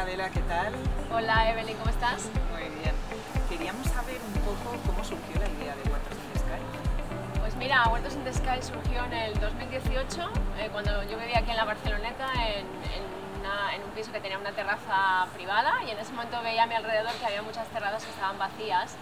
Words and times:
Hola 0.00 0.08
Adela, 0.08 0.30
¿qué 0.30 0.40
tal? 0.40 0.72
Hola 1.12 1.50
Evelyn, 1.50 1.76
¿cómo 1.76 1.90
estás? 1.90 2.30
Muy 2.52 2.62
bien. 2.80 2.94
Queríamos 3.50 3.86
saber 3.88 4.16
un 4.26 4.32
poco 4.40 4.76
cómo 4.86 5.04
surgió 5.04 5.38
la 5.38 5.46
idea 5.48 5.76
de 5.76 5.90
Huertos 5.90 6.16
in 6.16 6.32
the 6.32 6.38
Sky. 6.38 7.38
Pues 7.40 7.56
mira, 7.56 7.86
Huertos 7.88 8.14
in 8.14 8.24
the 8.24 8.32
Sky 8.32 8.62
surgió 8.62 9.04
en 9.04 9.12
el 9.12 9.38
2018, 9.40 10.30
eh, 10.58 10.68
cuando 10.72 11.02
yo 11.04 11.18
vivía 11.18 11.40
aquí 11.40 11.50
en 11.50 11.56
la 11.58 11.64
Barceloneta, 11.64 12.32
en, 12.32 12.64
en, 12.64 13.40
una- 13.40 13.74
en 13.74 13.82
un 13.84 13.90
piso 13.90 14.10
que 14.10 14.20
tenía 14.20 14.38
una 14.38 14.52
terraza 14.52 15.26
privada, 15.34 15.74
y 15.86 15.90
en 15.90 15.98
ese 15.98 16.12
momento 16.12 16.40
veía 16.42 16.62
a 16.62 16.66
mi 16.66 16.74
alrededor 16.76 17.12
que 17.14 17.26
había 17.26 17.42
muchas 17.42 17.66
terrazas 17.68 18.02
que 18.04 18.10
estaban 18.10 18.38
vacías. 18.38 18.94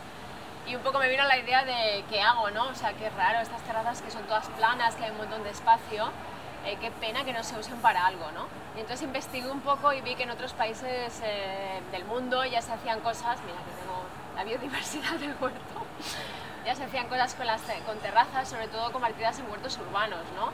Y 0.67 0.75
un 0.75 0.83
poco 0.83 0.99
me 0.99 1.09
vino 1.09 1.23
la 1.25 1.39
idea 1.39 1.65
de 1.65 2.05
qué 2.11 2.21
hago, 2.21 2.51
¿no? 2.51 2.67
O 2.69 2.75
sea, 2.75 2.93
qué 2.95 3.09
raro, 3.11 3.39
estas 3.39 3.63
terrazas 3.63 4.03
que 4.03 4.11
son 4.11 4.23
todas 4.25 4.49
planas, 4.59 4.97
que 4.97 5.05
hay 5.05 5.11
un 5.13 5.19
montón 5.19 5.45
de 5.45 5.51
espacio, 5.51 6.11
eh, 6.65 6.77
qué 6.81 6.91
pena 6.91 7.25
que 7.25 7.33
no 7.33 7.43
se 7.43 7.59
usen 7.59 7.79
para 7.79 8.07
algo, 8.07 8.31
¿no? 8.33 8.47
Y 8.77 8.81
entonces 8.81 9.03
investigué 9.03 9.51
un 9.51 9.61
poco 9.61 9.93
y 9.93 10.01
vi 10.01 10.15
que 10.15 10.25
en 10.25 10.31
otros 10.31 10.53
países 10.53 11.21
eh, 11.25 11.81
del 11.93 12.05
mundo 12.05 12.45
ya 12.45 12.63
se 12.63 12.73
hacían 12.73 13.01
cosas, 13.01 13.39
mira 13.47 13.59
que 13.59 13.81
tengo 13.81 14.05
la 14.37 14.45
biodiversidad 14.45 15.19
del 15.19 15.35
huerto, 15.41 15.87
ya 16.67 16.75
se 16.75 16.85
hacían 16.85 17.09
cosas 17.09 17.35
con, 17.35 17.47
las, 17.47 17.63
con 17.87 17.99
terrazas, 17.99 18.49
sobre 18.49 18.69
todo 18.69 18.93
convertidas 18.93 19.39
en 19.39 19.51
huertos 19.51 19.79
urbanos, 19.79 20.21
¿no? 20.37 20.53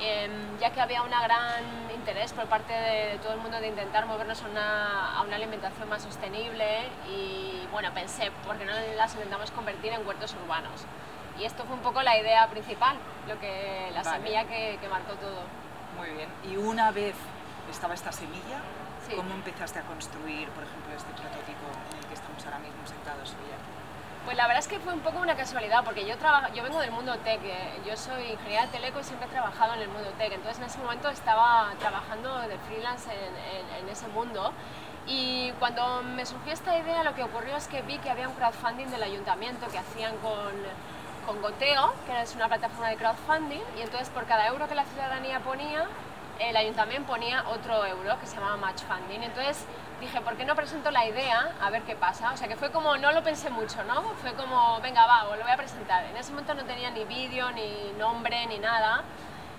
Em, 0.00 0.58
ya 0.58 0.70
que 0.70 0.80
había 0.80 1.02
un 1.02 1.10
gran 1.10 1.64
interés 1.94 2.32
por 2.32 2.46
parte 2.46 2.72
de 2.72 3.18
todo 3.22 3.34
el 3.34 3.38
mundo 3.38 3.60
de 3.60 3.68
intentar 3.68 4.06
movernos 4.06 4.42
a 4.42 4.48
una, 4.48 5.16
a 5.16 5.22
una 5.22 5.36
alimentación 5.36 5.88
más 5.88 6.02
sostenible 6.02 6.88
y 7.08 7.68
bueno, 7.70 7.92
pensé, 7.94 8.32
¿por 8.44 8.56
qué 8.56 8.64
no 8.64 8.72
las 8.96 9.14
intentamos 9.14 9.50
convertir 9.52 9.92
en 9.92 10.04
huertos 10.06 10.34
urbanos? 10.42 10.86
Y 11.38 11.44
esto 11.44 11.64
fue 11.64 11.74
un 11.74 11.82
poco 11.82 12.02
la 12.02 12.18
idea 12.18 12.46
principal, 12.48 12.96
lo 13.28 13.38
que, 13.40 13.90
la 13.94 14.02
Vale. 14.02 14.16
semilla 14.18 14.44
que, 14.44 14.78
que 14.80 14.88
marcó 14.88 15.12
todo. 15.14 15.40
Muy 15.98 16.10
bien. 16.10 16.28
Y 16.44 16.56
una 16.56 16.90
vez 16.90 17.14
estaba 17.70 17.94
esta 17.94 18.12
semilla, 18.12 18.58
Sí. 19.08 19.16
¿cómo 19.16 19.34
empezaste 19.34 19.80
a 19.80 19.82
construir, 19.82 20.48
por 20.50 20.62
ejemplo, 20.62 20.94
este 20.94 21.10
prototipo 21.12 21.66
en 21.92 21.98
el 21.98 22.06
que 22.06 22.14
estamos 22.14 22.44
ahora 22.44 22.58
mismo 22.60 22.86
sentados 22.86 23.30
hoy 23.30 23.50
aquí? 23.50 23.70
Pues 24.24 24.36
la 24.36 24.46
verdad 24.46 24.60
es 24.60 24.68
que 24.68 24.78
fue 24.78 24.92
un 24.92 25.00
poco 25.00 25.18
una 25.18 25.34
casualidad, 25.34 25.82
porque 25.84 26.06
yo, 26.06 26.16
traba- 26.18 26.50
yo 26.54 26.62
vengo 26.62 26.78
del 26.78 26.92
mundo 26.92 27.16
tech, 27.18 27.40
eh, 27.42 27.80
yo 27.84 27.96
soy 27.96 28.22
ingeniera 28.30 28.66
de 28.66 28.68
teleco 28.68 29.00
y 29.00 29.04
siempre 29.04 29.26
he 29.26 29.30
trabajado 29.32 29.74
en 29.74 29.80
el 29.82 29.88
mundo 29.88 30.08
tech, 30.18 30.30
entonces 30.32 30.58
en 30.58 30.66
ese 30.66 30.78
momento 30.78 31.08
estaba 31.08 31.72
trabajando 31.80 32.38
de 32.42 32.56
freelance 32.60 33.10
en, 33.10 33.34
en- 33.36 33.82
en 33.82 33.88
ese 33.88 34.06
mundo 34.08 34.52
y 35.08 35.50
cuando 35.58 36.02
me 36.04 36.24
surgió 36.24 36.52
esta 36.52 36.78
idea 36.78 37.02
lo 37.02 37.16
que 37.16 37.24
ocurrió 37.24 37.56
es 37.56 37.66
que 37.66 37.82
vi 37.82 37.98
que 37.98 38.10
había 38.10 38.28
un 38.28 38.34
crowdfunding 38.36 38.86
del 38.86 39.02
ayuntamiento 39.02 39.66
que 39.66 39.78
hacían 39.78 40.16
con, 40.18 40.52
con 41.26 41.40
Goteo, 41.40 41.94
que 42.06 42.22
es 42.22 42.34
una 42.34 42.48
plataforma 42.48 42.88
de 42.88 42.96
crowdfunding, 42.96 43.62
y 43.76 43.82
entonces 43.82 44.10
por 44.10 44.26
cada 44.26 44.46
euro 44.48 44.68
que 44.68 44.74
la 44.74 44.84
ciudadanía 44.84 45.40
ponía, 45.40 45.86
el 46.38 46.56
ayuntamiento 46.56 47.10
ponía 47.10 47.44
otro 47.48 47.84
euro 47.84 48.18
que 48.20 48.26
se 48.26 48.36
llamaba 48.36 48.56
match 48.56 48.82
funding. 48.82 49.22
Entonces 49.22 49.64
dije, 50.00 50.20
¿por 50.20 50.36
qué 50.36 50.44
no 50.44 50.54
presento 50.56 50.90
la 50.90 51.06
idea 51.06 51.52
a 51.60 51.70
ver 51.70 51.82
qué 51.82 51.94
pasa? 51.94 52.32
O 52.32 52.36
sea 52.36 52.48
que 52.48 52.56
fue 52.56 52.70
como, 52.70 52.96
no 52.96 53.12
lo 53.12 53.22
pensé 53.22 53.50
mucho, 53.50 53.84
¿no? 53.84 54.02
Fue 54.20 54.32
como, 54.34 54.80
venga, 54.80 55.06
va, 55.06 55.24
lo 55.36 55.42
voy 55.42 55.52
a 55.52 55.56
presentar. 55.56 56.04
En 56.06 56.16
ese 56.16 56.30
momento 56.32 56.54
no 56.54 56.64
tenía 56.64 56.90
ni 56.90 57.04
vídeo, 57.04 57.50
ni 57.52 57.92
nombre, 57.98 58.46
ni 58.46 58.58
nada. 58.58 59.02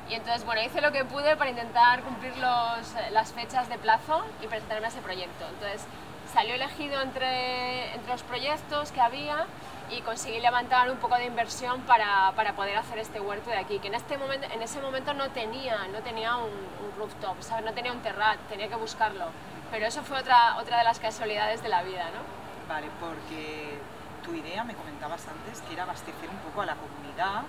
Y 0.10 0.16
entonces, 0.16 0.46
bueno, 0.46 0.62
hice 0.62 0.82
lo 0.82 0.92
que 0.92 1.06
pude 1.06 1.38
para 1.38 1.50
intentar 1.50 2.02
cumplir 2.02 2.36
los, 2.38 2.94
las 3.12 3.32
fechas 3.32 3.70
de 3.70 3.78
plazo 3.78 4.26
y 4.42 4.48
presentarme 4.48 4.88
a 4.88 4.90
ese 4.90 5.02
proyecto. 5.02 5.46
Entonces, 5.48 5.86
salió 6.34 6.56
elegido 6.56 7.00
entre, 7.02 7.94
entre 7.94 8.12
los 8.12 8.24
proyectos 8.24 8.92
que 8.92 9.00
había 9.00 9.46
y 9.92 10.02
conseguí 10.02 10.40
levantar 10.40 10.90
un 10.90 10.98
poco 10.98 11.16
de 11.16 11.26
inversión 11.26 11.82
para, 11.82 12.32
para 12.36 12.54
poder 12.56 12.76
hacer 12.78 12.98
este 12.98 13.20
huerto 13.20 13.52
de 13.52 13.58
aquí, 13.58 13.78
que 13.80 13.90
en, 13.90 13.94
este 13.94 14.18
momento, 14.18 14.48
en 14.52 14.62
ese 14.62 14.82
momento 14.82 15.14
no 15.14 15.30
tenía, 15.30 15.88
no 15.90 16.00
tenía 16.00 16.38
un, 16.38 16.50
un 16.50 16.98
rooftop, 16.98 17.40
¿sabes? 17.42 17.64
no 17.64 17.74
tenía 17.74 17.92
un 17.92 18.02
terrat, 18.02 18.40
tenía 18.50 18.68
que 18.68 18.76
buscarlo. 18.76 19.26
Pero 19.72 19.86
eso 19.86 20.02
fue 20.02 20.20
otra, 20.20 20.58
otra 20.58 20.80
de 20.80 20.84
las 20.84 21.00
casualidades 21.00 21.62
de 21.62 21.70
la 21.70 21.84
vida, 21.84 22.06
¿no? 22.06 22.22
Vale, 22.68 22.88
porque 23.00 23.78
tu 24.24 24.34
idea, 24.34 24.64
me 24.64 24.74
comentabas 24.74 25.28
antes, 25.28 25.62
que 25.62 25.74
era 25.74 25.84
abastecer 25.84 26.30
un 26.30 26.38
poco 26.38 26.62
a 26.62 26.66
la 26.66 26.76
comunidad 26.76 27.44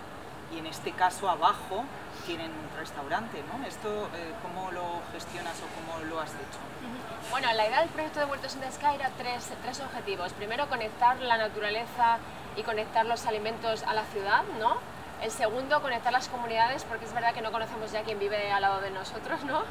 y 0.55 0.59
en 0.59 0.67
este 0.67 0.93
caso 0.93 1.29
abajo 1.29 1.85
tienen 2.27 2.51
un 2.51 2.79
restaurante, 2.79 3.43
¿no? 3.53 3.67
¿Esto 3.67 3.89
eh, 4.15 4.33
cómo 4.43 4.71
lo 4.71 5.03
gestionas 5.13 5.55
o 5.61 5.67
cómo 5.75 6.05
lo 6.05 6.21
has 6.21 6.31
hecho? 6.31 6.59
Bueno, 7.31 7.53
la 7.53 7.67
idea 7.67 7.81
del 7.81 7.89
proyecto 7.91 8.21
de 8.21 8.27
Huertos 8.27 8.55
in 8.55 8.61
the 8.61 8.95
era 8.95 9.11
tres, 9.19 9.51
tres 9.63 9.81
objetivos. 9.81 10.33
Primero, 10.33 10.69
conectar 10.69 11.19
la 11.21 11.37
naturaleza 11.37 12.19
y 12.57 12.63
conectar 12.63 13.05
los 13.07 13.27
alimentos 13.27 13.83
a 13.83 13.95
la 13.95 14.05
ciudad, 14.05 14.43
¿no? 14.61 14.77
El 15.23 15.31
segundo, 15.31 15.81
conectar 15.81 16.13
las 16.13 16.29
comunidades, 16.29 16.85
porque 16.85 17.05
es 17.05 17.13
verdad 17.13 17.33
que 17.33 17.43
no 17.43 17.51
conocemos 17.51 17.93
ya 17.93 18.03
quién 18.03 18.19
vive 18.19 18.53
al 18.53 18.63
lado 18.63 18.81
de 18.81 18.91
nosotros, 18.91 19.43
¿no? 19.45 19.63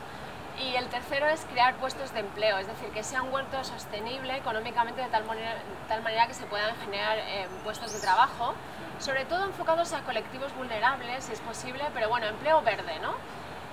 Y 0.60 0.76
el 0.76 0.88
tercero 0.88 1.28
es 1.28 1.46
crear 1.46 1.76
puestos 1.76 2.14
de 2.14 2.20
empleo, 2.20 2.58
es 2.58 2.68
decir, 2.68 2.90
que 2.90 3.04
sea 3.04 3.24
un 3.24 3.34
huerto 3.34 3.64
sostenible 3.64 4.38
económicamente 4.38 5.02
de 5.02 5.08
tal 5.08 5.26
manera, 5.26 6.28
que 6.28 6.34
se 6.34 6.46
puedan 6.46 6.76
generar 6.78 7.18
eh, 7.18 7.48
puestos 7.64 7.92
de 7.92 8.00
trabajo, 8.00 8.54
sobre 9.00 9.26
todo 9.26 9.46
enfocados 9.46 9.94
a 9.94 10.02
colectivos 10.02 10.56
vulnerables, 10.56 11.26
si 11.26 11.34
es 11.34 11.40
posible, 11.40 11.84
pero 11.94 12.08
bueno, 12.08 12.28
empleo 12.28 12.62
verde, 12.62 13.00
¿no? 13.02 13.16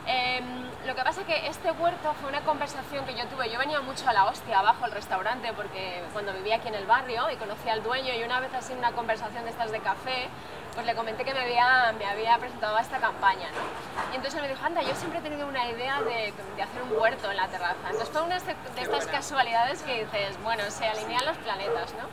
Em, 0.07 0.45
lo 0.87 0.95
que 0.95 1.03
pasa 1.03 1.23
que 1.25 1.47
este 1.47 1.71
huerto 1.73 2.15
fue 2.21 2.31
una 2.31 2.41
conversación 2.41 3.05
que 3.05 3.15
yo 3.15 3.27
tuve. 3.27 3.51
Yo 3.51 3.59
venía 3.59 3.81
mucho 3.81 4.09
a 4.09 4.13
la 4.13 4.25
hostia 4.25 4.59
abajo 4.59 4.85
al 4.85 4.93
restaurante 4.93 5.53
porque 5.53 6.03
cuando 6.13 6.33
vivía 6.33 6.57
aquí 6.57 6.69
en 6.69 6.75
el 6.75 6.87
barrio 6.87 7.31
y 7.31 7.37
conocía 7.37 7.75
al 7.75 7.83
dueño 7.83 8.15
y 8.15 8.23
una 8.25 8.41
vez 8.41 8.53
así 8.55 8.73
en 8.73 8.79
una 8.79 8.93
conversación 8.93 9.45
de 9.45 9.51
estas 9.51 9.71
de 9.71 9.81
café, 9.81 10.29
pues 10.75 10.87
le 10.87 10.95
comenté 10.95 11.25
que 11.25 11.35
me 11.35 11.41
había, 11.41 11.93
me 11.99 12.07
había 12.07 12.39
presentado 12.39 12.77
a 12.77 12.81
esta 12.81 12.99
campaña, 12.99 13.49
¿no? 13.51 14.13
Y 14.13 14.17
entonces 14.17 14.35
él 14.37 14.43
me 14.43 14.49
dijo, 14.49 14.65
anda, 14.65 14.83
yo 14.83 14.95
siempre 14.95 15.19
he 15.19 15.23
tenido 15.23 15.47
una 15.47 15.69
idea 15.69 16.01
de, 16.01 16.33
de 16.57 16.63
hacer 16.63 16.83
un 16.83 16.97
huerto 16.97 17.31
en 17.31 17.37
la 17.37 17.49
terraza. 17.49 17.75
Entonces 17.85 18.09
fue 18.09 18.23
una 18.23 18.39
de 18.39 18.55
de 18.75 18.83
estas 18.83 19.07
casualidades 19.07 19.83
que 19.83 20.05
dices, 20.05 20.43
bueno, 20.43 20.63
se 20.71 20.87
alinean 20.87 21.27
los 21.27 21.37
planetas, 21.39 21.93
¿no? 21.95 22.09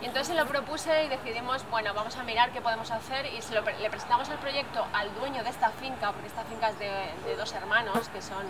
Y 0.00 0.06
entonces 0.06 0.28
se 0.28 0.34
lo 0.34 0.46
propuse 0.46 1.04
y 1.04 1.08
decidimos, 1.08 1.62
bueno, 1.70 1.92
vamos 1.92 2.16
a 2.16 2.22
mirar 2.22 2.50
qué 2.52 2.60
podemos 2.62 2.90
hacer 2.90 3.26
y 3.26 3.42
se 3.42 3.54
lo 3.54 3.60
le 3.62 3.90
presentamos 3.90 4.28
el 4.30 4.38
proyecto 4.38 4.84
al 4.94 5.14
dueño 5.14 5.42
de 5.44 5.50
esta 5.50 5.70
finca, 5.70 6.12
porque 6.12 6.28
esta 6.28 6.42
finca 6.44 6.70
es 6.70 6.78
de, 6.78 6.90
de 7.26 7.36
dos 7.36 7.52
hermanos 7.52 8.08
que 8.08 8.22
son 8.22 8.44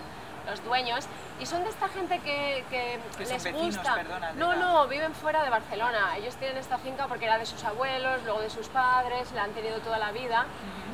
los 0.47 0.65
dueños 0.65 1.05
y 1.41 1.47
son 1.47 1.63
de 1.65 1.71
esta 1.71 1.89
gente 1.89 2.19
que, 2.21 2.65
que 2.71 3.01
Que 3.19 3.25
les 3.27 3.43
vecinos, 3.45 3.77
gusta. 3.77 3.95
perdona, 3.95 4.33
no, 4.33 4.51
la- 4.53 4.57
no, 4.57 4.87
viven 4.89 5.13
fuera 5.15 5.43
de 5.43 5.51
Barcelona. 5.51 6.17
Ellos 6.17 6.37
tienen 6.37 6.57
esta 6.57 6.79
finca 6.79 7.09
porque 7.09 7.25
era 7.25 7.37
de 7.37 7.47
sus 7.47 7.63
abuelos, 7.65 8.23
luego 8.25 8.41
de 8.41 8.51
sus 8.51 8.69
padres, 8.69 9.31
la 9.33 9.43
han 9.45 9.51
tenido 9.53 9.79
toda 9.81 9.99
la 9.99 10.13
vida 10.13 10.47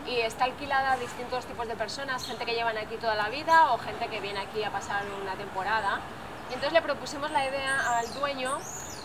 y 0.07 0.21
está 0.21 0.45
alquilada 0.45 0.93
a 0.93 0.97
distintos 0.97 1.45
tipos 1.47 1.69
de 1.69 1.77
personas, 1.77 2.25
gente 2.27 2.45
que 2.47 2.55
llevan 2.55 2.79
aquí 2.79 2.97
toda 2.97 3.15
la 3.15 3.29
vida 3.29 3.73
o 3.73 3.79
gente 3.79 4.09
que 4.09 4.21
viene 4.21 4.41
aquí 4.41 4.65
a 4.65 4.71
pasar 4.71 5.03
una 5.23 5.35
temporada. 5.35 6.01
Y 6.49 6.55
entonces 6.55 6.73
le 6.73 6.81
propusimos 6.83 7.31
la 7.31 7.47
idea 7.47 7.99
al 7.99 8.15
dueño 8.15 8.59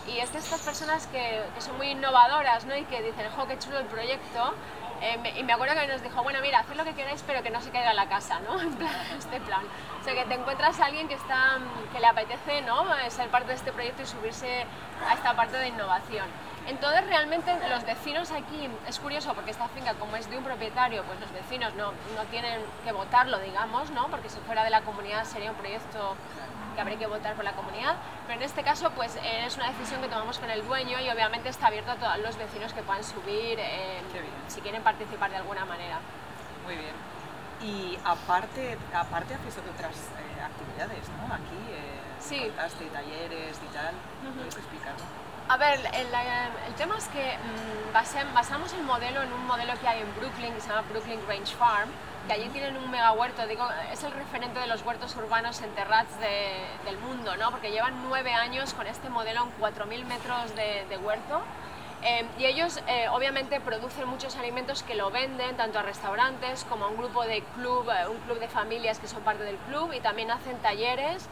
y 0.08 0.18
es 0.20 0.32
de 0.34 0.40
estas 0.40 0.62
personas 0.62 1.08
que, 1.08 1.42
que 1.54 1.62
son 1.62 1.78
muy 1.78 1.88
innovadoras 1.90 2.66
¿no? 2.66 2.76
y 2.76 2.84
que 2.86 3.02
dicen, 3.02 3.30
jo, 3.36 3.48
qué 3.48 3.58
chulo 3.60 3.80
el 3.80 3.86
proyecto. 3.86 4.54
Eh, 5.02 5.18
me- 5.18 5.32
y 5.40 5.44
me 5.44 5.54
acuerdo 5.54 5.74
que 5.74 5.88
nos 5.88 6.04
dijo, 6.04 6.22
bueno, 6.22 6.40
mira, 6.42 6.60
haced 6.60 6.76
lo 6.76 6.84
que 6.84 6.94
queráis, 6.94 7.24
pero 7.26 7.42
que 7.42 7.50
no 7.50 7.60
se 7.62 7.72
caiga 7.72 7.92
la 7.94 8.08
casa, 8.08 8.40
¿no? 8.42 8.60
En 8.62 8.74
plan, 8.76 8.94
este 9.18 9.40
plan. 9.42 9.62
O 10.00 10.04
sea, 10.04 10.14
que 10.14 10.26
te 10.26 10.34
encuentras 10.36 10.80
a 10.80 10.86
alguien 10.86 11.08
que, 11.08 11.16
está, 11.16 11.58
que 11.92 12.00
le 12.00 12.06
apetece 12.08 12.62
¿no? 12.62 12.86
Ser 13.10 13.30
parte 13.30 13.48
de 13.50 13.56
este 13.56 13.72
proyecto 13.72 14.04
y 14.04 14.06
subirse 14.06 14.66
a 15.10 15.14
esta 15.14 15.36
parte 15.36 15.58
de 15.58 15.68
innovación. 15.70 16.26
Entonces, 16.68 17.04
realmente, 17.08 17.52
los 17.70 17.84
vecinos 17.84 18.30
aquí, 18.32 18.70
es 18.88 19.00
curioso 19.00 19.34
porque 19.34 19.50
esta 19.50 19.68
finca, 19.70 19.96
como 19.96 20.16
es 20.16 20.30
de 20.30 20.38
un 20.38 20.44
propietario, 20.44 21.04
pues 21.04 21.20
los 21.20 21.32
vecinos 21.32 21.74
no, 21.74 21.92
no 22.16 22.24
tienen 22.30 22.62
que 22.84 22.92
votarlo, 22.92 23.40
digamos, 23.40 23.90
¿no? 23.90 24.08
Porque 24.10 24.30
si 24.30 24.40
fuera 24.42 24.64
de 24.64 24.70
la 24.70 24.82
comunidad 24.82 25.24
sería 25.26 25.50
un 25.50 25.58
proyecto 25.58 26.16
que 26.76 26.82
habría 26.82 27.00
que 27.00 27.08
votar 27.08 27.34
por 27.34 27.44
la 27.44 27.54
comunidad, 27.54 27.96
pero 28.32 28.40
en 28.44 28.46
este 28.48 28.64
caso 28.64 28.90
pues 28.92 29.18
eh, 29.18 29.44
es 29.46 29.58
una 29.58 29.68
decisión 29.72 30.02
que 30.02 30.08
tomamos 30.08 30.40
con 30.40 30.50
el 30.50 30.66
dueño 30.66 30.98
y 31.02 31.10
obviamente 31.10 31.50
está 31.50 31.68
abierto 31.68 31.92
a 31.92 31.96
todos 31.96 32.18
los 32.20 32.38
vecinos 32.38 32.72
que 32.72 32.82
puedan 32.82 33.04
subir 33.04 33.60
eh, 33.60 34.00
si 34.48 34.62
quieren 34.62 34.82
participar 34.84 35.30
de 35.32 35.36
alguna 35.36 35.66
manera. 35.66 36.00
Muy 36.64 36.78
bien. 36.78 36.94
Y 37.62 38.00
aparte, 38.06 38.78
aparte 38.96 39.34
haces 39.34 39.58
otras 39.58 39.96
eh, 39.98 40.42
actividades, 40.42 41.10
¿no? 41.10 41.34
Aquí, 41.34 41.60
eh, 41.72 42.00
Sí. 42.22 42.50
talleres 42.94 43.60
y 43.70 43.74
tal. 43.74 43.94
¿Puedes 44.38 44.56
explicarlo? 44.56 45.04
A 45.50 45.58
ver, 45.58 45.80
el, 45.94 46.08
el 46.68 46.74
tema 46.76 46.98
es 46.98 47.08
que 47.10 47.36
mm, 47.38 47.92
base- 47.94 48.24
basamos 48.34 48.72
el 48.72 48.84
modelo 48.84 49.24
en 49.24 49.34
un 49.34 49.46
modelo 49.46 49.74
que 49.82 49.90
hay 49.90 50.02
en 50.04 50.16
Brooklyn, 50.16 50.54
que 50.54 50.62
se 50.62 50.70
llama 50.70 50.84
Brooklyn 50.90 51.20
Range 51.28 51.54
Farm, 51.58 51.90
que 52.28 52.34
allí 52.34 52.50
tienen 52.50 52.78
un 52.78 52.90
mega 52.92 53.12
huerto, 53.14 53.46
digo, 53.48 53.68
es 53.92 54.04
el 54.04 54.12
referente 54.12 54.60
de 54.60 54.68
los 54.68 54.84
huertos 54.84 55.16
urbanos 55.16 55.62
en 55.62 55.70
terrats 55.72 56.18
de- 56.20 56.66
del 56.86 56.98
mundo, 57.00 57.36
¿no? 57.38 57.52
Porque 57.52 57.72
llevan 57.72 57.94
nueve 58.08 58.34
años 58.34 58.74
con 58.74 58.88
este 58.88 59.10
modelo 59.10 59.44
en 59.44 59.52
4.000 59.60 60.06
metros 60.06 60.56
de, 60.56 60.86
de 60.90 60.98
huerto. 60.98 61.42
Eh, 62.04 62.26
y 62.40 62.46
ellos 62.46 62.80
eh, 62.88 63.08
obviamente 63.10 63.60
producen 63.60 64.08
muchos 64.08 64.36
alimentos 64.36 64.82
que 64.82 64.96
lo 64.96 65.12
venden 65.12 65.56
tanto 65.56 65.78
a 65.78 65.84
restaurantes 65.84 66.64
como 66.66 66.86
a 66.86 66.88
un 66.88 66.98
grupo 66.98 67.24
de 67.26 67.44
club, 67.56 67.88
eh, 67.92 68.08
un 68.08 68.18
club 68.22 68.40
de 68.40 68.48
familias 68.48 68.98
que 68.98 69.08
son 69.08 69.22
parte 69.22 69.44
del 69.44 69.58
club 69.58 69.94
y 69.94 70.00
también 70.00 70.32
hacen 70.32 70.58
talleres 70.64 71.28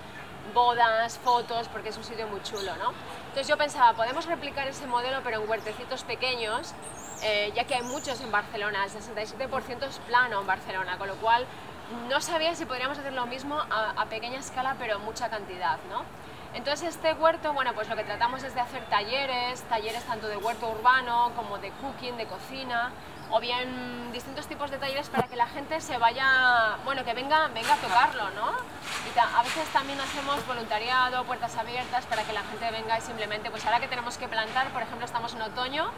bodas, 0.54 1.18
fotos, 1.20 1.68
porque 1.70 1.90
es 1.90 1.98
un 1.98 2.04
sitio 2.04 2.28
muy 2.28 2.42
chulo, 2.44 2.76
¿no? 2.78 2.94
Entonces 3.28 3.48
yo 3.48 3.58
pensaba, 3.58 3.94
podemos 3.94 4.26
replicar 4.26 4.68
ese 4.68 4.88
modelo 4.88 5.20
pero 5.24 5.42
en 5.42 5.50
huertecitos 5.50 6.04
pequeños, 6.04 6.74
eh, 7.22 7.52
ya 7.56 7.66
que 7.66 7.76
hay 7.76 7.84
muchos 7.84 8.22
en 8.22 8.32
Barcelona, 8.32 8.86
el 8.86 8.92
67% 8.92 9.88
es 9.88 10.00
plano 10.00 10.42
en 10.42 10.48
Barcelona, 10.48 10.98
con 10.98 11.08
lo 11.08 11.16
cual 11.16 11.46
no 12.10 12.22
sabía 12.22 12.56
si 12.56 12.66
podríamos 12.66 12.98
hacer 12.98 13.14
lo 13.14 13.26
mismo 13.26 13.60
a, 13.60 14.06
pequeña 14.06 14.40
escala 14.40 14.76
pero 14.80 15.00
mucha 15.00 15.30
cantidad, 15.30 15.78
¿no? 15.90 16.04
Entonces 16.54 16.96
este 16.96 17.14
huerto, 17.14 17.54
bueno, 17.54 17.74
pues 17.74 17.88
lo 17.90 17.96
que 17.96 18.04
tratamos 18.04 18.44
es 18.44 18.56
de 18.56 18.62
hacer 18.62 18.84
talleres, 18.86 19.62
talleres 19.64 20.04
tanto 20.04 20.28
de 20.28 20.38
huerto 20.38 20.70
urbano 20.70 21.32
como 21.36 21.60
de 21.60 21.70
cooking, 21.72 22.18
de 22.18 22.26
cocina, 22.26 22.92
o 23.32 23.40
bien 23.40 24.12
distintos 24.12 24.48
tipos 24.48 24.72
de 24.72 24.78
talleres 24.78 25.10
para 25.10 25.28
que 25.28 25.36
la 25.36 25.46
gente 25.46 25.80
se 25.82 25.98
vaya, 25.98 26.78
bueno, 26.86 27.06
que 27.06 27.14
venga, 27.14 27.48
venga 27.50 27.74
a 27.74 27.78
tocarlo, 27.78 28.32
¿no? 28.32 28.52
Y 29.06 29.20
a 29.20 29.44
veces 29.44 29.68
también 29.70 30.00
hacemos 30.02 30.46
voluntariado, 30.48 31.24
puertas 31.26 31.56
abiertas 31.56 32.06
para 32.08 32.24
que 32.24 32.34
la 32.34 32.42
gente 32.42 32.72
venga 32.72 32.98
y 32.98 33.02
simplemente, 33.02 33.52
pues 33.52 33.64
ahora 33.66 33.80
que 33.80 33.88
tenemos 33.88 34.18
que 34.18 34.28
plantar, 34.28 34.70
por 34.70 34.82
ejemplo, 34.82 35.06
estamos 35.06 35.34
en 35.36 35.44
otoño, 35.44 35.92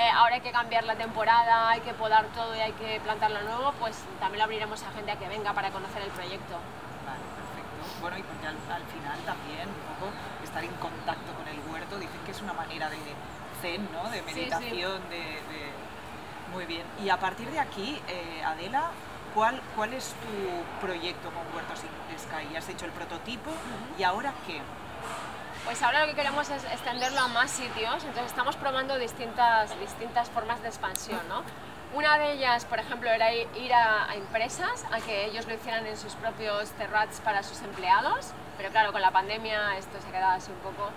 eh, 0.00 0.10
ahora 0.14 0.36
hay 0.36 0.40
que 0.40 0.52
cambiar 0.52 0.84
la 0.84 0.96
temporada, 0.96 1.70
hay 1.70 1.80
que 1.80 1.92
podar 1.92 2.24
todo 2.28 2.56
y 2.56 2.60
hay 2.60 2.72
que 2.72 3.00
plantarlo 3.00 3.42
nuevo, 3.42 3.72
pues 3.78 3.96
también 4.18 4.38
lo 4.38 4.44
abriremos 4.44 4.82
a 4.82 4.90
gente 4.92 5.10
a 5.10 5.16
que 5.16 5.28
venga 5.28 5.52
para 5.52 5.70
conocer 5.70 6.02
el 6.02 6.10
proyecto. 6.10 6.56
Vale, 7.04 7.20
perfecto. 7.36 8.00
Bueno, 8.00 8.16
y 8.16 8.22
porque 8.22 8.46
al, 8.46 8.56
final 8.56 9.18
también 9.26 9.68
un 9.68 9.94
poco 9.94 10.12
estar 10.42 10.64
en 10.64 10.72
contacto 10.76 11.34
con 11.34 11.46
el 11.48 11.58
huerto, 11.70 11.98
dicen 11.98 12.20
que 12.24 12.30
es 12.30 12.40
una 12.40 12.54
manera 12.54 12.88
de 12.88 12.96
zen, 13.60 13.88
¿no? 13.92 14.08
De 14.08 14.22
meditación, 14.22 15.02
De, 15.10 15.38
Muy 16.52 16.64
bien. 16.64 16.86
Y 17.04 17.10
a 17.10 17.18
partir 17.18 17.50
de 17.50 17.60
aquí, 17.60 18.00
eh, 18.08 18.42
Adela, 18.42 18.90
¿cuál, 19.34 19.60
¿cuál 19.76 19.92
es 19.92 20.14
tu 20.14 20.80
proyecto 20.86 21.30
con 21.30 21.44
Huertos 21.54 21.80
Sky? 21.80 22.56
Has 22.56 22.68
hecho 22.70 22.86
el 22.86 22.92
prototipo 22.92 23.50
y 23.98 24.02
ahora 24.02 24.32
qué? 24.46 24.62
Pues 25.64 25.82
ahora 25.82 26.00
lo 26.00 26.06
que 26.08 26.14
queremos 26.14 26.48
es 26.50 26.64
extenderlo 26.64 27.20
a 27.20 27.28
más 27.28 27.50
sitios, 27.50 28.02
entonces 28.04 28.26
estamos 28.26 28.56
probando 28.56 28.98
distintas, 28.98 29.78
distintas 29.78 30.28
formas 30.30 30.60
de 30.62 30.68
expansión. 30.68 31.20
¿no? 31.28 31.42
Una 31.94 32.18
de 32.18 32.32
ellas, 32.32 32.64
por 32.64 32.78
ejemplo, 32.78 33.10
era 33.10 33.32
ir 33.32 33.72
a, 33.74 34.14
empresas 34.14 34.84
a 34.90 35.00
que 35.00 35.26
ellos 35.26 35.46
lo 35.46 35.54
hicieran 35.54 35.86
en 35.86 35.96
sus 35.96 36.14
propios 36.14 36.70
terrats 36.72 37.20
para 37.20 37.42
sus 37.42 37.60
empleados, 37.62 38.32
pero 38.56 38.70
claro, 38.70 38.92
con 38.92 39.02
la 39.02 39.10
pandemia 39.10 39.76
esto 39.76 40.00
se 40.00 40.08
ha 40.08 40.12
quedado 40.12 40.32
así 40.32 40.50
un 40.50 40.58
poco. 40.58 40.90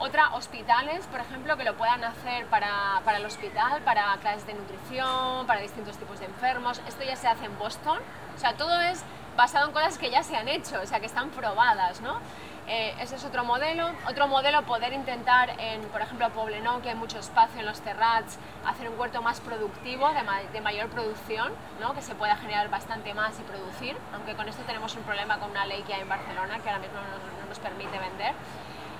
Otra, 0.00 0.34
hospitales, 0.34 1.06
por 1.06 1.20
ejemplo, 1.20 1.56
que 1.56 1.64
lo 1.64 1.76
puedan 1.76 2.02
hacer 2.04 2.46
para, 2.46 3.00
para 3.04 3.18
el 3.18 3.26
hospital, 3.26 3.82
para 3.82 4.16
clases 4.20 4.46
de 4.46 4.54
nutrición, 4.54 5.46
para 5.46 5.60
distintos 5.60 5.96
tipos 5.96 6.18
de 6.20 6.26
enfermos. 6.26 6.80
Esto 6.86 7.04
ya 7.04 7.16
se 7.16 7.28
hace 7.28 7.46
en 7.46 7.58
Boston, 7.58 7.98
o 8.36 8.38
sea, 8.38 8.54
todo 8.54 8.80
es 8.80 9.02
basado 9.36 9.66
en 9.66 9.72
cosas 9.72 9.98
que 9.98 10.10
ya 10.10 10.22
se 10.22 10.36
han 10.36 10.48
hecho, 10.48 10.80
o 10.80 10.86
sea, 10.86 10.98
que 10.98 11.06
están 11.06 11.30
probadas, 11.30 12.00
¿no? 12.00 12.20
Eh, 12.68 12.94
ese 13.00 13.16
es 13.16 13.24
otro 13.24 13.44
modelo. 13.44 13.90
Otro 14.06 14.28
modelo, 14.28 14.62
poder 14.62 14.92
intentar 14.92 15.58
en, 15.58 15.80
por 15.88 16.02
ejemplo, 16.02 16.28
Poblenou, 16.30 16.82
que 16.82 16.90
hay 16.90 16.94
mucho 16.94 17.18
espacio 17.18 17.60
en 17.60 17.66
los 17.66 17.80
terrats, 17.80 18.38
hacer 18.66 18.90
un 18.90 18.98
huerto 19.00 19.22
más 19.22 19.40
productivo, 19.40 20.10
de, 20.52 20.60
mayor 20.60 20.88
producción, 20.90 21.52
¿no? 21.80 21.94
que 21.94 22.02
se 22.02 22.14
pueda 22.14 22.36
generar 22.36 22.68
bastante 22.68 23.14
más 23.14 23.40
y 23.40 23.42
producir, 23.44 23.96
aunque 24.12 24.34
con 24.34 24.48
esto 24.48 24.62
tenemos 24.64 24.94
un 24.96 25.02
problema 25.04 25.38
con 25.38 25.50
una 25.50 25.64
ley 25.64 25.82
que 25.82 25.94
hay 25.94 26.02
en 26.02 26.08
Barcelona 26.10 26.58
que 26.58 26.68
ahora 26.68 26.80
mismo 26.80 26.98
no, 26.98 27.40
no 27.40 27.48
nos 27.48 27.58
permite 27.58 27.98
vender. 27.98 28.34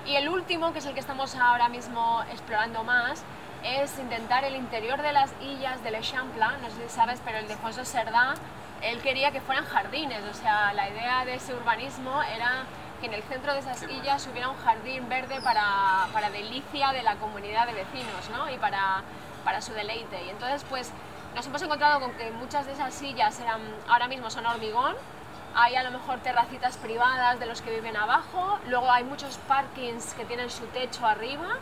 Y 0.07 0.15
el 0.15 0.29
último, 0.29 0.73
que 0.73 0.79
es 0.79 0.85
el 0.87 0.95
que 0.95 0.99
estamos 0.99 1.35
ahora 1.35 1.69
mismo 1.69 2.23
explorando 2.31 2.83
más, 2.83 3.23
es 3.63 3.99
intentar 3.99 4.45
el 4.45 4.55
interior 4.55 4.99
de 5.01 5.11
las 5.11 5.31
illas 5.41 5.83
del 5.83 5.93
Eixample, 5.95 6.43
no 6.61 6.69
sé 6.71 6.87
si 6.87 6.95
sabes, 6.95 7.21
pero 7.23 7.37
el 7.37 7.47
de 7.47 7.55
Fonso 7.55 7.85
Cerdá, 7.85 8.33
él 8.81 8.99
quería 9.01 9.31
que 9.31 9.41
fueran 9.41 9.65
jardines, 9.65 10.23
o 10.23 10.33
sea, 10.33 10.73
la 10.73 10.89
idea 10.89 11.25
de 11.25 11.35
ese 11.35 11.53
urbanismo 11.53 12.23
era 12.23 12.63
que 12.99 13.07
en 13.07 13.13
el 13.13 13.23
centro 13.23 13.53
de 13.53 13.59
esas 13.59 13.83
illas 13.83 14.27
hubiera 14.27 14.49
un 14.49 14.57
jardín 14.57 15.07
verde 15.09 15.41
para, 15.41 16.07
para 16.13 16.29
delicia 16.29 16.91
de 16.91 17.03
la 17.03 17.15
comunidad 17.15 17.67
de 17.67 17.73
vecinos 17.73 18.29
¿no? 18.31 18.49
y 18.49 18.57
para, 18.57 19.03
para 19.43 19.61
su 19.61 19.73
deleite. 19.73 20.23
Y 20.25 20.29
entonces 20.29 20.65
pues 20.69 20.91
nos 21.35 21.45
hemos 21.45 21.61
encontrado 21.61 21.99
con 21.99 22.11
que 22.13 22.31
muchas 22.31 22.65
de 22.65 22.73
esas 22.73 22.93
sillas 22.93 23.39
eran, 23.39 23.61
ahora 23.87 24.07
mismo 24.07 24.29
son 24.29 24.45
hormigón, 24.45 24.95
hay 25.55 25.75
a 25.75 25.83
lo 25.83 25.91
mejor 25.91 26.19
terracitas 26.19 26.77
privadas 26.77 27.39
de 27.39 27.45
los 27.45 27.61
que 27.61 27.71
viven 27.71 27.97
abajo, 27.97 28.59
luego 28.67 28.91
hay 28.91 29.03
muchos 29.03 29.37
parkings 29.47 30.13
que 30.13 30.25
tienen 30.25 30.49
su 30.49 30.65
techo 30.67 31.05
arriba 31.05 31.57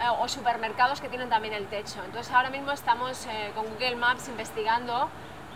eh, 0.00 0.04
o 0.18 0.28
supermercados 0.28 1.00
que 1.00 1.08
tienen 1.08 1.28
también 1.28 1.54
el 1.54 1.66
techo. 1.66 2.02
Entonces 2.04 2.32
ahora 2.32 2.50
mismo 2.50 2.72
estamos 2.72 3.26
eh, 3.26 3.52
con 3.54 3.66
Google 3.66 3.96
Maps 3.96 4.28
investigando 4.28 5.08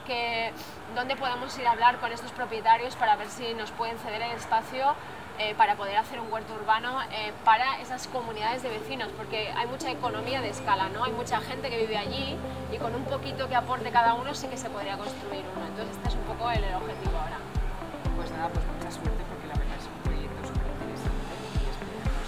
que, 0.08 0.52
dónde 0.96 1.14
podemos 1.14 1.56
ir 1.58 1.68
a 1.68 1.72
hablar 1.72 1.98
con 1.98 2.10
estos 2.10 2.32
propietarios 2.32 2.96
para 2.96 3.14
ver 3.14 3.28
si 3.28 3.54
nos 3.54 3.70
pueden 3.70 3.96
ceder 3.98 4.22
el 4.22 4.32
espacio 4.32 4.96
eh, 5.38 5.54
para 5.56 5.76
poder 5.76 5.96
hacer 5.96 6.18
un 6.18 6.32
huerto 6.32 6.52
urbano 6.54 7.00
eh, 7.12 7.32
para 7.44 7.78
esas 7.80 8.08
comunidades 8.08 8.64
de 8.64 8.70
vecinos, 8.70 9.08
porque 9.16 9.52
hay 9.56 9.68
mucha 9.68 9.88
economía 9.88 10.40
de 10.40 10.48
escala, 10.48 10.88
¿no? 10.88 11.04
Hay 11.04 11.12
mucha 11.12 11.40
gente 11.40 11.70
que 11.70 11.78
vive 11.78 11.96
allí 11.96 12.36
y 12.72 12.78
con 12.78 12.92
un 12.92 13.04
poquito 13.04 13.48
que 13.48 13.54
aporte 13.54 13.92
cada 13.92 14.14
uno 14.14 14.34
sí 14.34 14.48
que 14.48 14.56
se 14.56 14.68
podría 14.68 14.98
construir 14.98 15.44
uno. 15.54 15.64
Entonces 15.66 15.96
este 15.96 16.08
es 16.08 16.14
un 16.16 16.22
poco 16.22 16.50
el, 16.50 16.64
objetivo 16.74 17.18
ahora. 17.18 17.38
Pues 18.16 18.32
nada, 18.32 18.48
pues 18.48 18.66
mucha 18.66 18.90
suerte 18.90 19.22
porque 19.30 19.46
la 19.46 19.54
verdad 19.54 19.76
es 19.78 19.86
un 19.86 20.02
proyecto 20.02 20.42
súper 20.42 20.66
interesante 20.74 21.22
y 21.54 21.70
esperemos 21.70 22.24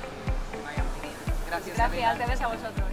que 0.52 0.62
vaya 0.62 0.82
muy 0.84 1.00
bien. 1.02 1.14
Gracias. 1.48 1.76
Gracias, 1.76 2.18
te 2.18 2.26
ves 2.26 2.40
a 2.42 2.46
vosotros. 2.46 2.89